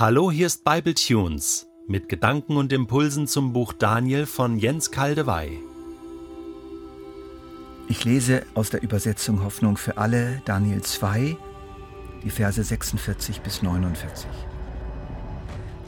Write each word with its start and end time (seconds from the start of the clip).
Hallo, 0.00 0.30
hier 0.30 0.46
ist 0.46 0.62
Bible 0.62 0.94
Tunes 0.94 1.66
mit 1.88 2.08
Gedanken 2.08 2.56
und 2.56 2.72
Impulsen 2.72 3.26
zum 3.26 3.52
Buch 3.52 3.72
Daniel 3.72 4.26
von 4.26 4.56
Jens 4.56 4.92
Kaldewey. 4.92 5.58
Ich 7.88 8.04
lese 8.04 8.46
aus 8.54 8.70
der 8.70 8.84
Übersetzung 8.84 9.42
Hoffnung 9.42 9.76
für 9.76 9.98
alle 9.98 10.40
Daniel 10.44 10.82
2, 10.82 11.36
die 12.22 12.30
Verse 12.30 12.62
46 12.62 13.40
bis 13.40 13.60
49. 13.60 14.30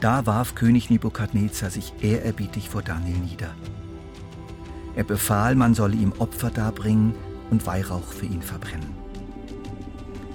Da 0.01 0.25
warf 0.25 0.55
König 0.55 0.89
Nebukadnezar 0.89 1.69
sich 1.69 1.93
ehrerbietig 2.01 2.67
vor 2.67 2.81
Daniel 2.81 3.17
nieder. 3.17 3.55
Er 4.97 5.05
befahl, 5.05 5.55
man 5.55 5.73
solle 5.73 5.95
ihm 5.95 6.11
Opfer 6.19 6.49
darbringen 6.49 7.15
und 7.49 7.65
Weihrauch 7.65 8.11
für 8.11 8.25
ihn 8.25 8.41
verbrennen. 8.41 8.93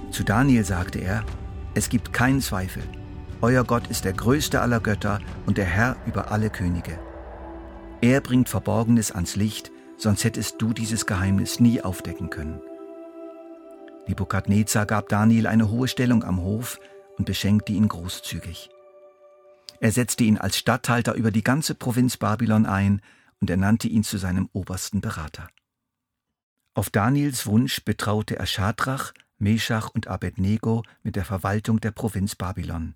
Zu 0.09 0.23
Daniel 0.23 0.65
sagte 0.65 0.97
er, 0.97 1.23
es 1.75 1.89
gibt 1.89 2.11
keinen 2.11 2.41
Zweifel, 2.41 2.81
euer 3.41 3.63
Gott 3.63 3.87
ist 3.87 4.05
der 4.05 4.13
größte 4.13 4.61
aller 4.61 4.79
Götter 4.79 5.19
und 5.45 5.57
der 5.57 5.65
Herr 5.65 5.95
über 6.05 6.31
alle 6.31 6.49
Könige. 6.49 6.99
Er 8.01 8.21
bringt 8.21 8.49
Verborgenes 8.49 9.11
ans 9.11 9.35
Licht, 9.35 9.71
sonst 9.97 10.23
hättest 10.23 10.61
du 10.61 10.73
dieses 10.73 11.05
Geheimnis 11.05 11.59
nie 11.59 11.81
aufdecken 11.81 12.29
können. 12.29 12.61
Nebukadnezar 14.07 14.85
gab 14.85 15.09
Daniel 15.09 15.47
eine 15.47 15.69
hohe 15.69 15.87
Stellung 15.87 16.23
am 16.23 16.41
Hof 16.41 16.79
und 17.17 17.25
beschenkte 17.25 17.73
ihn 17.73 17.87
großzügig. 17.87 18.69
Er 19.79 19.91
setzte 19.91 20.23
ihn 20.23 20.37
als 20.37 20.57
Statthalter 20.57 21.13
über 21.13 21.31
die 21.31 21.43
ganze 21.43 21.75
Provinz 21.75 22.17
Babylon 22.17 22.65
ein 22.65 23.01
und 23.41 23.49
ernannte 23.49 23.87
ihn 23.87 24.03
zu 24.03 24.17
seinem 24.17 24.49
obersten 24.53 25.01
Berater. 25.01 25.49
Auf 26.73 26.89
Daniels 26.89 27.45
Wunsch 27.45 27.83
betraute 27.83 28.37
er 28.37 28.45
Schadrach, 28.45 29.13
Meschach 29.39 29.89
und 29.89 30.07
Abednego 30.07 30.83
mit 31.03 31.15
der 31.15 31.25
Verwaltung 31.25 31.79
der 31.79 31.91
Provinz 31.91 32.35
Babylon. 32.35 32.95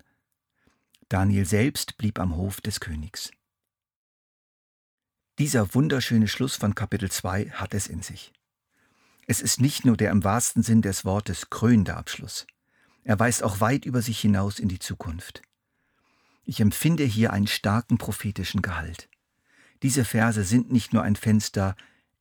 Daniel 1.12 1.44
selbst 1.44 1.98
blieb 1.98 2.18
am 2.18 2.36
Hof 2.36 2.62
des 2.62 2.80
Königs. 2.80 3.32
Dieser 5.38 5.74
wunderschöne 5.74 6.26
Schluss 6.26 6.56
von 6.56 6.74
Kapitel 6.74 7.10
2 7.10 7.50
hat 7.50 7.74
es 7.74 7.86
in 7.86 8.00
sich. 8.00 8.32
Es 9.26 9.42
ist 9.42 9.60
nicht 9.60 9.84
nur 9.84 9.98
der 9.98 10.10
im 10.10 10.24
wahrsten 10.24 10.62
Sinn 10.62 10.80
des 10.80 11.04
Wortes 11.04 11.50
krönende 11.50 11.98
Abschluss. 11.98 12.46
Er 13.04 13.18
weist 13.18 13.42
auch 13.42 13.60
weit 13.60 13.84
über 13.84 14.00
sich 14.00 14.20
hinaus 14.20 14.58
in 14.58 14.68
die 14.68 14.78
Zukunft. 14.78 15.42
Ich 16.44 16.60
empfinde 16.60 17.04
hier 17.04 17.34
einen 17.34 17.46
starken 17.46 17.98
prophetischen 17.98 18.62
Gehalt. 18.62 19.10
Diese 19.82 20.06
Verse 20.06 20.42
sind 20.44 20.72
nicht 20.72 20.94
nur 20.94 21.02
ein 21.02 21.16
Fenster 21.16 21.76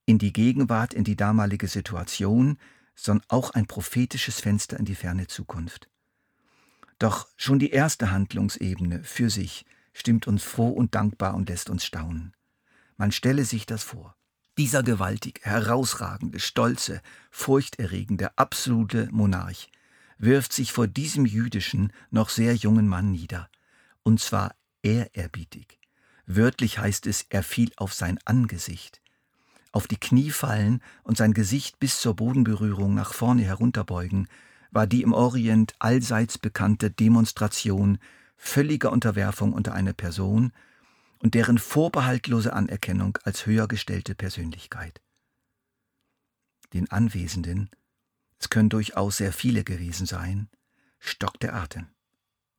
in 0.05 0.17
die 0.17 0.33
Gegenwart, 0.33 0.93
in 0.93 1.05
die 1.05 1.15
damalige 1.15 1.69
Situation, 1.69 2.57
sondern 2.93 3.25
auch 3.29 3.51
ein 3.51 3.67
prophetisches 3.67 4.41
Fenster 4.41 4.77
in 4.77 4.83
die 4.83 4.95
ferne 4.95 5.27
Zukunft. 5.27 5.90
Doch 7.01 7.27
schon 7.35 7.57
die 7.57 7.71
erste 7.71 8.11
Handlungsebene 8.11 9.03
für 9.03 9.31
sich 9.31 9.65
stimmt 9.91 10.27
uns 10.27 10.43
froh 10.43 10.69
und 10.69 10.93
dankbar 10.93 11.33
und 11.33 11.49
lässt 11.49 11.71
uns 11.71 11.83
staunen. 11.83 12.35
Man 12.95 13.11
stelle 13.11 13.43
sich 13.43 13.65
das 13.65 13.81
vor. 13.81 14.15
Dieser 14.59 14.83
gewaltige, 14.83 15.41
herausragende, 15.41 16.39
stolze, 16.39 17.01
furchterregende, 17.31 18.37
absolute 18.37 19.09
Monarch 19.11 19.71
wirft 20.19 20.53
sich 20.53 20.73
vor 20.73 20.85
diesem 20.85 21.25
jüdischen, 21.25 21.91
noch 22.11 22.29
sehr 22.29 22.53
jungen 22.53 22.87
Mann 22.87 23.09
nieder, 23.09 23.49
und 24.03 24.19
zwar 24.19 24.53
ehrerbietig. 24.83 25.79
Wörtlich 26.27 26.77
heißt 26.77 27.07
es, 27.07 27.25
er 27.29 27.41
fiel 27.41 27.71
auf 27.77 27.95
sein 27.95 28.19
Angesicht. 28.25 29.01
Auf 29.71 29.87
die 29.87 29.97
Knie 29.97 30.29
fallen 30.29 30.83
und 31.01 31.17
sein 31.17 31.33
Gesicht 31.33 31.79
bis 31.79 31.99
zur 31.99 32.15
Bodenberührung 32.15 32.93
nach 32.93 33.15
vorne 33.15 33.41
herunterbeugen, 33.41 34.27
war 34.71 34.87
die 34.87 35.03
im 35.03 35.13
Orient 35.13 35.75
allseits 35.79 36.37
bekannte 36.37 36.89
Demonstration 36.89 37.99
völliger 38.37 38.91
Unterwerfung 38.91 39.53
unter 39.53 39.73
eine 39.73 39.93
Person, 39.93 40.51
und 41.21 41.35
deren 41.35 41.59
vorbehaltlose 41.59 42.53
Anerkennung 42.53 43.17
als 43.23 43.45
höher 43.45 43.67
gestellte 43.67 44.15
Persönlichkeit. 44.15 45.01
Den 46.73 46.89
Anwesenden, 46.89 47.69
es 48.39 48.49
können 48.49 48.69
durchaus 48.69 49.17
sehr 49.17 49.31
viele 49.31 49.63
gewesen 49.63 50.07
sein, 50.07 50.49
stockt 50.97 51.43
der 51.43 51.53
Atem. 51.53 51.87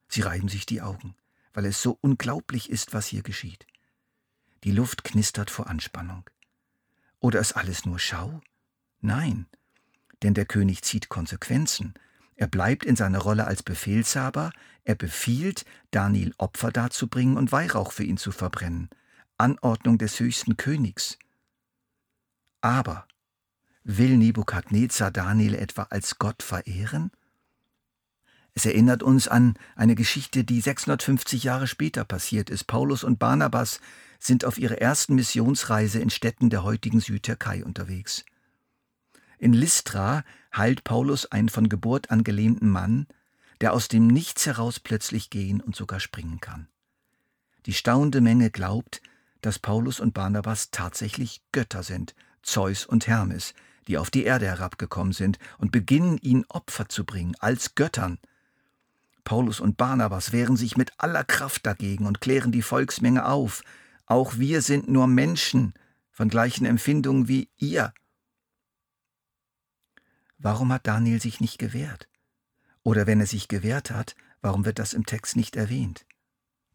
Sie 0.06 0.20
reiben 0.20 0.48
sich 0.48 0.64
die 0.64 0.80
Augen, 0.80 1.16
weil 1.52 1.64
es 1.64 1.82
so 1.82 1.98
unglaublich 2.00 2.70
ist, 2.70 2.92
was 2.92 3.06
hier 3.06 3.22
geschieht. 3.22 3.66
Die 4.62 4.70
Luft 4.70 5.02
knistert 5.02 5.50
vor 5.50 5.66
Anspannung. 5.66 6.28
Oder 7.18 7.40
ist 7.40 7.54
alles 7.54 7.84
nur 7.84 7.98
Schau? 7.98 8.40
Nein, 9.00 9.46
denn 10.22 10.34
der 10.34 10.46
König 10.46 10.82
zieht 10.82 11.08
Konsequenzen. 11.08 11.94
Er 12.36 12.46
bleibt 12.46 12.84
in 12.84 12.96
seiner 12.96 13.18
Rolle 13.18 13.46
als 13.46 13.62
Befehlshaber, 13.62 14.52
er 14.84 14.94
befiehlt, 14.94 15.64
Daniel 15.90 16.34
Opfer 16.38 16.72
darzubringen 16.72 17.36
und 17.36 17.52
Weihrauch 17.52 17.92
für 17.92 18.04
ihn 18.04 18.16
zu 18.16 18.32
verbrennen. 18.32 18.88
Anordnung 19.38 19.98
des 19.98 20.18
höchsten 20.18 20.56
Königs. 20.56 21.18
Aber 22.60 23.06
will 23.84 24.16
Nebukadnezar 24.16 25.10
Daniel 25.10 25.54
etwa 25.54 25.84
als 25.90 26.18
Gott 26.18 26.42
verehren? 26.42 27.10
Es 28.54 28.66
erinnert 28.66 29.02
uns 29.02 29.28
an 29.28 29.54
eine 29.76 29.94
Geschichte, 29.94 30.44
die 30.44 30.60
650 30.60 31.42
Jahre 31.42 31.66
später 31.66 32.04
passiert 32.04 32.50
ist. 32.50 32.64
Paulus 32.64 33.02
und 33.02 33.18
Barnabas 33.18 33.80
sind 34.18 34.44
auf 34.44 34.58
ihrer 34.58 34.78
ersten 34.78 35.14
Missionsreise 35.14 36.00
in 36.00 36.10
Städten 36.10 36.50
der 36.50 36.62
heutigen 36.62 37.00
Südtürkei 37.00 37.64
unterwegs. 37.64 38.24
In 39.42 39.54
Lystra 39.54 40.22
heilt 40.56 40.84
Paulus 40.84 41.26
einen 41.26 41.48
von 41.48 41.68
Geburt 41.68 42.12
an 42.12 42.22
gelähmten 42.22 42.70
Mann, 42.70 43.08
der 43.60 43.72
aus 43.72 43.88
dem 43.88 44.06
Nichts 44.06 44.46
heraus 44.46 44.78
plötzlich 44.78 45.30
gehen 45.30 45.60
und 45.60 45.74
sogar 45.74 45.98
springen 45.98 46.38
kann. 46.40 46.68
Die 47.66 47.72
staunende 47.72 48.20
Menge 48.20 48.52
glaubt, 48.52 49.02
dass 49.40 49.58
Paulus 49.58 49.98
und 49.98 50.14
Barnabas 50.14 50.70
tatsächlich 50.70 51.42
Götter 51.50 51.82
sind, 51.82 52.14
Zeus 52.44 52.86
und 52.86 53.08
Hermes, 53.08 53.52
die 53.88 53.98
auf 53.98 54.10
die 54.10 54.22
Erde 54.22 54.46
herabgekommen 54.46 55.12
sind 55.12 55.40
und 55.58 55.72
beginnen 55.72 56.18
ihnen 56.18 56.44
Opfer 56.48 56.88
zu 56.88 57.04
bringen 57.04 57.34
als 57.40 57.74
Göttern. 57.74 58.20
Paulus 59.24 59.58
und 59.58 59.76
Barnabas 59.76 60.30
wehren 60.30 60.56
sich 60.56 60.76
mit 60.76 60.92
aller 60.98 61.24
Kraft 61.24 61.66
dagegen 61.66 62.06
und 62.06 62.20
klären 62.20 62.52
die 62.52 62.62
Volksmenge 62.62 63.26
auf. 63.26 63.64
Auch 64.06 64.38
wir 64.38 64.62
sind 64.62 64.88
nur 64.88 65.08
Menschen 65.08 65.74
von 66.12 66.28
gleichen 66.28 66.64
Empfindungen 66.64 67.26
wie 67.26 67.48
ihr. 67.56 67.92
Warum 70.42 70.72
hat 70.72 70.88
Daniel 70.88 71.22
sich 71.22 71.40
nicht 71.40 71.58
gewehrt? 71.58 72.08
Oder 72.82 73.06
wenn 73.06 73.20
er 73.20 73.26
sich 73.26 73.46
gewehrt 73.46 73.92
hat, 73.92 74.16
warum 74.40 74.64
wird 74.64 74.80
das 74.80 74.92
im 74.92 75.06
Text 75.06 75.36
nicht 75.36 75.54
erwähnt? 75.54 76.04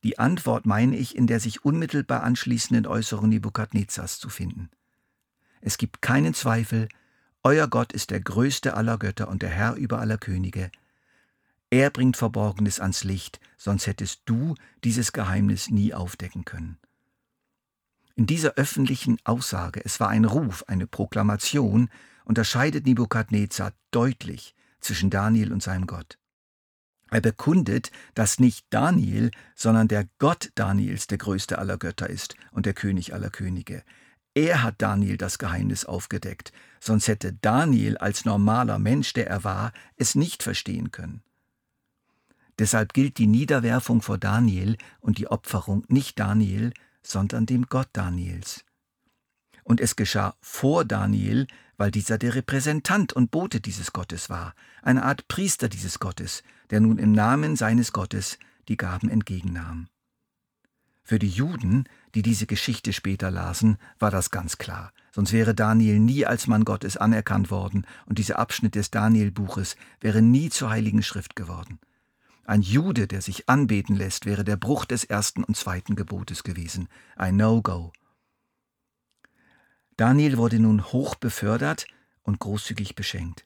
Die 0.04 0.20
Antwort 0.20 0.66
meine 0.66 0.96
ich 0.96 1.18
in 1.18 1.28
der 1.28 1.42
sich 1.42 1.66
unmittelbar 1.66 2.24
anschließenden 2.24 2.88
Äußerung 2.88 3.28
Nebukadnezars 3.28 4.20
zu 4.20 4.30
finden. 4.30 4.70
Es 5.60 5.78
gibt 5.78 6.02
keinen 6.02 6.34
Zweifel, 6.34 6.88
euer 7.44 7.68
Gott 7.68 7.92
ist 7.92 8.10
der 8.12 8.22
größte 8.22 8.74
aller 8.74 8.98
Götter 8.98 9.28
und 9.28 9.42
der 9.42 9.50
Herr 9.50 9.76
über 9.76 10.00
aller 10.00 10.18
Könige. 10.18 10.72
Er 11.70 11.90
bringt 11.90 12.16
Verborgenes 12.16 12.80
ans 12.80 13.04
Licht, 13.04 13.42
sonst 13.58 13.86
hättest 13.86 14.22
du 14.26 14.56
dieses 14.86 15.12
Geheimnis 15.12 15.70
nie 15.70 15.94
aufdecken 15.94 16.46
können. 16.46 16.78
In 18.16 18.28
dieser 18.28 18.54
öffentlichen 18.54 19.18
Aussage, 19.26 19.84
es 19.84 20.00
war 20.00 20.08
ein 20.08 20.24
Ruf, 20.24 20.64
eine 20.68 20.88
Proklamation, 20.88 21.90
unterscheidet 22.28 22.86
Nebukadnezar 22.86 23.72
deutlich 23.92 24.54
zwischen 24.82 25.10
Daniel 25.10 25.54
und 25.54 25.64
seinem 25.64 25.88
Gott. 25.88 26.20
Er 27.10 27.22
bekundet, 27.22 27.90
dass 28.16 28.40
nicht 28.40 28.66
Daniel, 28.70 29.32
sondern 29.56 29.88
der 29.88 30.10
Gott 30.20 30.52
Daniels 30.56 31.08
der 31.08 31.20
größte 31.20 31.58
aller 31.58 31.78
Götter 31.78 32.10
ist 32.10 32.36
und 32.52 32.66
der 32.66 32.74
König 32.74 33.14
aller 33.14 33.30
Könige. 33.30 33.82
Er 34.34 34.62
hat 34.62 34.76
Daniel 34.82 35.16
das 35.16 35.38
Geheimnis 35.38 35.86
aufgedeckt, 35.86 36.52
sonst 36.82 37.08
hätte 37.08 37.32
Daniel 37.32 37.98
als 37.98 38.26
normaler 38.26 38.78
Mensch, 38.78 39.14
der 39.14 39.28
er 39.28 39.46
war, 39.46 39.72
es 39.96 40.14
nicht 40.14 40.44
verstehen 40.44 40.92
können. 40.92 41.24
Deshalb 42.60 42.94
gilt 42.94 43.20
die 43.20 43.28
Niederwerfung 43.28 44.02
vor 44.02 44.18
Daniel 44.18 44.78
und 45.00 45.18
die 45.18 45.28
Opferung 45.28 45.86
nicht 45.88 46.20
Daniel, 46.20 46.74
sondern 47.04 47.46
dem 47.46 47.68
Gott 47.68 47.88
Daniels. 47.94 48.66
Und 49.64 49.80
es 49.80 49.96
geschah 49.96 50.36
vor 50.42 50.84
Daniel, 50.84 51.48
weil 51.78 51.92
dieser 51.92 52.18
der 52.18 52.36
Repräsentant 52.36 53.14
und 53.14 53.32
Bote 53.32 53.62
dieses 53.62 53.94
Gottes 53.94 54.30
war, 54.30 54.54
eine 54.82 55.04
Art 55.04 55.28
Priester 55.28 55.70
dieses 55.70 56.00
Gottes, 56.00 56.44
der 56.70 56.80
nun 56.82 56.98
im 56.98 57.12
Namen 57.12 57.56
seines 57.56 57.94
Gottes 57.94 58.38
die 58.68 58.78
Gaben 58.78 59.10
entgegennahm. 59.10 59.88
Für 61.04 61.20
die 61.20 61.30
Juden, 61.30 61.86
die 62.16 62.22
diese 62.22 62.48
Geschichte 62.48 62.92
später 62.92 63.32
lasen, 63.32 63.78
war 63.98 64.12
das 64.12 64.30
ganz 64.30 64.58
klar, 64.58 64.92
sonst 65.14 65.32
wäre 65.32 65.56
Daniel 65.56 66.00
nie 66.00 66.26
als 66.26 66.48
Mann 66.48 66.66
Gottes 66.66 66.98
anerkannt 66.98 67.50
worden 67.50 67.86
und 68.08 68.18
dieser 68.18 68.40
Abschnitt 68.40 68.76
des 68.76 68.92
Danielbuches 68.92 69.78
wäre 70.02 70.22
nie 70.22 70.50
zur 70.50 70.70
heiligen 70.70 71.04
Schrift 71.04 71.38
geworden. 71.38 71.80
Ein 72.44 72.62
Jude, 72.62 73.08
der 73.08 73.22
sich 73.22 73.48
anbeten 73.48 73.96
lässt, 73.96 74.26
wäre 74.26 74.44
der 74.44 74.58
Bruch 74.58 74.86
des 74.86 75.04
ersten 75.06 75.44
und 75.44 75.56
zweiten 75.56 75.96
Gebotes 75.96 76.44
gewesen, 76.44 76.90
ein 77.16 77.38
No-Go. 77.38 77.94
Daniel 79.98 80.38
wurde 80.38 80.60
nun 80.60 80.86
hoch 80.86 81.16
befördert 81.16 81.88
und 82.22 82.40
großzügig 82.40 82.96
beschenkt. 82.96 83.46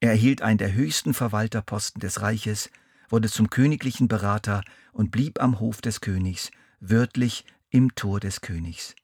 Er 0.00 0.10
erhielt 0.10 0.42
einen 0.42 0.58
der 0.58 0.72
höchsten 0.72 1.14
Verwalterposten 1.14 2.00
des 2.00 2.20
Reiches 2.20 2.70
wurde 3.08 3.28
zum 3.28 3.48
königlichen 3.48 4.08
Berater 4.08 4.62
und 4.92 5.10
blieb 5.10 5.40
am 5.40 5.60
Hof 5.60 5.80
des 5.80 6.00
Königs, 6.00 6.50
wörtlich 6.80 7.44
im 7.70 7.94
Tor 7.94 8.20
des 8.20 8.40
Königs. 8.40 8.94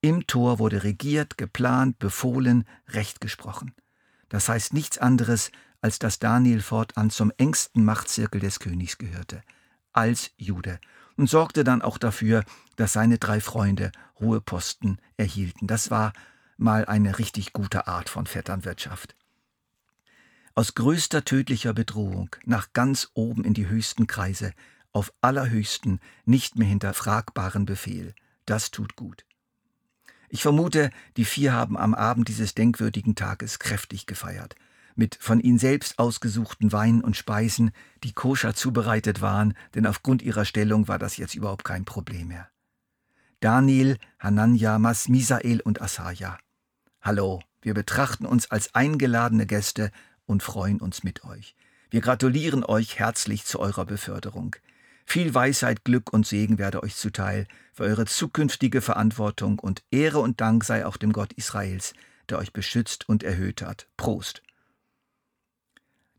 Im 0.00 0.26
Tor 0.26 0.58
wurde 0.58 0.84
regiert, 0.84 1.38
geplant, 1.38 1.98
befohlen, 1.98 2.64
Recht 2.88 3.20
gesprochen. 3.20 3.74
Das 4.28 4.48
heißt 4.48 4.72
nichts 4.74 4.98
anderes, 4.98 5.50
als 5.80 5.98
dass 5.98 6.18
Daniel 6.18 6.60
fortan 6.60 7.10
zum 7.10 7.32
engsten 7.36 7.84
Machtzirkel 7.84 8.40
des 8.40 8.60
Königs 8.60 8.98
gehörte, 8.98 9.42
als 9.92 10.30
Jude, 10.36 10.78
und 11.16 11.28
sorgte 11.28 11.64
dann 11.64 11.82
auch 11.82 11.98
dafür, 11.98 12.44
dass 12.76 12.92
seine 12.92 13.18
drei 13.18 13.40
Freunde 13.40 13.92
hohe 14.18 14.40
Posten 14.40 14.98
erhielten. 15.16 15.66
Das 15.66 15.90
war 15.90 16.12
mal 16.56 16.84
eine 16.84 17.18
richtig 17.18 17.52
gute 17.52 17.86
Art 17.86 18.08
von 18.08 18.26
Vetternwirtschaft. 18.26 19.14
Aus 20.54 20.74
größter 20.74 21.24
tödlicher 21.24 21.74
Bedrohung 21.74 22.34
nach 22.44 22.72
ganz 22.72 23.10
oben 23.14 23.44
in 23.44 23.52
die 23.52 23.68
höchsten 23.68 24.06
Kreise, 24.06 24.52
auf 24.92 25.12
allerhöchsten, 25.20 26.00
nicht 26.24 26.56
mehr 26.56 26.68
hinterfragbaren 26.68 27.66
Befehl. 27.66 28.14
Das 28.46 28.70
tut 28.70 28.96
gut. 28.96 29.26
Ich 30.28 30.42
vermute, 30.42 30.90
die 31.16 31.26
vier 31.26 31.52
haben 31.52 31.76
am 31.76 31.94
Abend 31.94 32.28
dieses 32.28 32.54
denkwürdigen 32.54 33.14
Tages 33.14 33.58
kräftig 33.58 34.06
gefeiert, 34.06 34.56
mit 34.96 35.16
von 35.20 35.40
ihnen 35.40 35.58
selbst 35.58 35.98
ausgesuchten 35.98 36.72
Weinen 36.72 37.02
und 37.02 37.16
Speisen, 37.16 37.70
die 38.02 38.12
koscher 38.12 38.54
zubereitet 38.54 39.20
waren, 39.20 39.54
denn 39.74 39.86
aufgrund 39.86 40.22
ihrer 40.22 40.44
Stellung 40.44 40.88
war 40.88 40.98
das 40.98 41.16
jetzt 41.16 41.34
überhaupt 41.34 41.64
kein 41.64 41.84
Problem 41.84 42.28
mehr. 42.28 42.48
Daniel, 43.40 43.98
Hanania, 44.18 44.78
Mas, 44.78 45.08
Misael 45.08 45.60
und 45.60 45.82
Asaja. 45.82 46.38
Hallo, 47.02 47.42
wir 47.60 47.74
betrachten 47.74 48.26
uns 48.26 48.50
als 48.50 48.74
eingeladene 48.74 49.46
Gäste 49.46 49.90
und 50.24 50.42
freuen 50.42 50.80
uns 50.80 51.04
mit 51.04 51.24
euch. 51.24 51.54
Wir 51.90 52.00
gratulieren 52.00 52.64
euch 52.64 52.98
herzlich 52.98 53.44
zu 53.44 53.60
eurer 53.60 53.84
Beförderung. 53.84 54.56
Viel 55.04 55.34
Weisheit, 55.34 55.84
Glück 55.84 56.12
und 56.12 56.26
Segen 56.26 56.58
werde 56.58 56.82
euch 56.82 56.96
zuteil 56.96 57.46
für 57.72 57.84
eure 57.84 58.06
zukünftige 58.06 58.80
Verantwortung 58.80 59.58
und 59.60 59.84
Ehre 59.90 60.18
und 60.18 60.40
Dank 60.40 60.64
sei 60.64 60.84
auch 60.84 60.96
dem 60.96 61.12
Gott 61.12 61.32
Israels, 61.34 61.92
der 62.28 62.38
euch 62.38 62.52
beschützt 62.52 63.08
und 63.08 63.22
erhöht 63.22 63.62
hat. 63.62 63.86
Prost. 63.96 64.42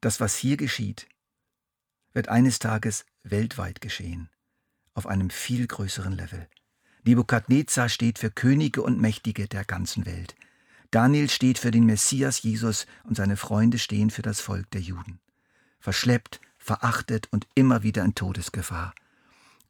Das, 0.01 0.19
was 0.19 0.35
hier 0.35 0.57
geschieht, 0.57 1.07
wird 2.13 2.29
eines 2.29 2.59
Tages 2.59 3.05
weltweit 3.23 3.81
geschehen, 3.81 4.29
auf 4.93 5.07
einem 5.07 5.29
viel 5.29 5.67
größeren 5.67 6.13
Level. 6.13 6.47
Nebukadnezar 7.03 7.89
steht 7.89 8.19
für 8.19 8.29
Könige 8.29 8.81
und 8.81 8.99
Mächtige 8.99 9.47
der 9.47 9.65
ganzen 9.65 10.05
Welt. 10.05 10.35
Daniel 10.91 11.29
steht 11.29 11.57
für 11.57 11.71
den 11.71 11.85
Messias 11.85 12.41
Jesus 12.41 12.85
und 13.03 13.15
seine 13.15 13.37
Freunde 13.37 13.79
stehen 13.79 14.09
für 14.09 14.21
das 14.21 14.39
Volk 14.39 14.69
der 14.71 14.81
Juden. 14.81 15.19
Verschleppt, 15.79 16.41
verachtet 16.57 17.27
und 17.31 17.47
immer 17.55 17.83
wieder 17.83 18.03
in 18.03 18.15
Todesgefahr. 18.15 18.93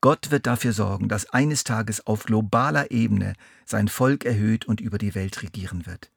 Gott 0.01 0.31
wird 0.31 0.45
dafür 0.45 0.73
sorgen, 0.73 1.09
dass 1.09 1.29
eines 1.29 1.63
Tages 1.63 2.05
auf 2.05 2.23
globaler 2.23 2.91
Ebene 2.91 3.33
sein 3.65 3.87
Volk 3.87 4.25
erhöht 4.25 4.65
und 4.65 4.79
über 4.79 4.97
die 4.97 5.15
Welt 5.15 5.41
regieren 5.41 5.85
wird. 5.85 6.11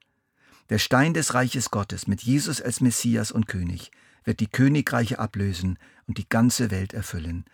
Der 0.71 0.79
Stein 0.79 1.15
des 1.15 1.35
Reiches 1.35 1.73
Gottes 1.73 2.07
mit 2.07 2.23
Jesus 2.23 2.63
als 2.63 2.81
Messias 2.81 3.33
und 3.33 3.49
König 3.49 3.91
wird 4.23 4.39
die 4.39 4.47
Königreiche 4.47 5.19
ablösen 5.19 5.81
und 6.07 6.17
die 6.17 6.29
ganze 6.29 6.71
Welt 6.71 6.95
erfüllen. 6.95 7.45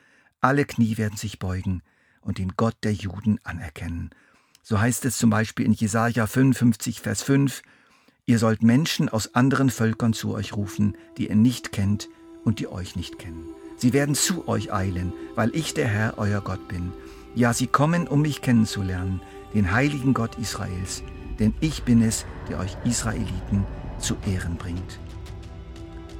Alle 0.42 0.66
Knie 0.66 0.98
werden 0.98 1.16
sich 1.16 1.38
beugen 1.38 1.82
und 2.20 2.36
den 2.36 2.52
Gott 2.58 2.76
der 2.82 2.92
Juden 2.92 3.40
anerkennen. 3.42 4.10
So 4.62 4.78
heißt 4.78 5.06
es 5.06 5.16
zum 5.16 5.30
Beispiel 5.30 5.64
in 5.64 5.72
Jesaja 5.72 6.26
55, 6.26 7.00
Vers 7.00 7.22
5, 7.22 7.62
Ihr 8.26 8.38
sollt 8.38 8.62
Menschen 8.62 9.08
aus 9.08 9.34
anderen 9.34 9.70
Völkern 9.70 10.12
zu 10.12 10.34
euch 10.34 10.54
rufen, 10.54 10.96
die 11.16 11.28
ihr 11.28 11.36
nicht 11.36 11.72
kennt 11.72 12.08
und 12.44 12.58
die 12.58 12.66
euch 12.66 12.96
nicht 12.96 13.18
kennen. 13.18 13.46
Sie 13.78 13.94
werden 13.94 14.14
zu 14.14 14.46
euch 14.46 14.72
eilen, 14.72 15.12
weil 15.36 15.54
ich 15.54 15.72
der 15.72 15.86
Herr, 15.88 16.18
euer 16.18 16.42
Gott 16.42 16.68
bin. 16.68 16.92
Ja, 17.36 17.52
sie 17.52 17.66
kommen, 17.66 18.08
um 18.08 18.22
mich 18.22 18.40
kennenzulernen, 18.40 19.20
den 19.52 19.70
heiligen 19.70 20.14
Gott 20.14 20.38
Israels, 20.38 21.02
denn 21.38 21.52
ich 21.60 21.82
bin 21.82 22.00
es, 22.00 22.24
der 22.48 22.58
euch 22.58 22.74
Israeliten 22.84 23.66
zu 23.98 24.16
Ehren 24.26 24.56
bringt. 24.56 24.98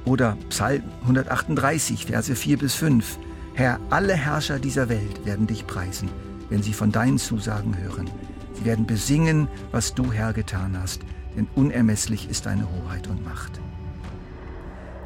Oder 0.05 0.37
Psalm 0.49 0.83
138, 1.01 2.05
Verse 2.05 2.35
4 2.35 2.59
bis 2.59 2.75
5. 2.75 3.17
Herr, 3.55 3.79
alle 3.89 4.13
Herrscher 4.13 4.59
dieser 4.59 4.89
Welt 4.89 5.25
werden 5.25 5.47
dich 5.47 5.65
preisen, 5.65 6.09
wenn 6.49 6.61
sie 6.61 6.73
von 6.73 6.91
deinen 6.91 7.17
Zusagen 7.17 7.75
hören. 7.75 8.07
Sie 8.53 8.65
werden 8.65 8.85
besingen, 8.85 9.47
was 9.71 9.95
du, 9.95 10.11
Herr, 10.11 10.33
getan 10.33 10.77
hast, 10.79 11.01
denn 11.35 11.47
unermesslich 11.55 12.29
ist 12.29 12.45
deine 12.45 12.67
Hoheit 12.69 13.07
und 13.07 13.25
Macht. 13.25 13.59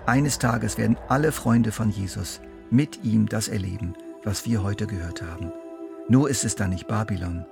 Eines 0.06 0.40
Tages 0.40 0.78
werden 0.78 0.98
alle 1.08 1.32
Freunde 1.32 1.72
von 1.72 1.90
Jesus 1.90 2.42
mit 2.70 3.06
ihm 3.06 3.30
das 3.30 3.48
erleben, 3.48 3.94
was 4.26 4.46
wir 4.46 4.62
heute 4.62 4.88
gehört 4.88 5.22
haben. 5.22 5.54
Nur 6.12 6.30
ist 6.30 6.44
es 6.44 6.56
dann 6.56 6.72
nicht 6.72 6.90
Babylon, 6.90 7.46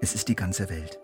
es 0.00 0.14
ist 0.14 0.28
die 0.28 0.34
ganze 0.34 0.70
Welt. 0.70 0.98